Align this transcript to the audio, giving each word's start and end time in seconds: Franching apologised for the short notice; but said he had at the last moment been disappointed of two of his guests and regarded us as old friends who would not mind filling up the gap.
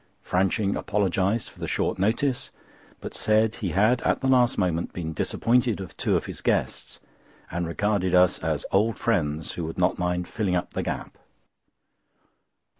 Franching 0.25 0.75
apologised 0.75 1.47
for 1.47 1.59
the 1.59 1.67
short 1.67 1.99
notice; 1.99 2.49
but 3.01 3.13
said 3.13 3.53
he 3.53 3.69
had 3.69 4.01
at 4.01 4.19
the 4.21 4.25
last 4.27 4.57
moment 4.57 4.93
been 4.93 5.13
disappointed 5.13 5.79
of 5.79 5.95
two 5.95 6.17
of 6.17 6.25
his 6.25 6.41
guests 6.41 6.99
and 7.51 7.67
regarded 7.67 8.15
us 8.15 8.39
as 8.39 8.65
old 8.71 8.97
friends 8.97 9.51
who 9.51 9.63
would 9.65 9.77
not 9.77 9.99
mind 9.99 10.27
filling 10.27 10.55
up 10.55 10.71
the 10.73 10.81
gap. 10.81 11.19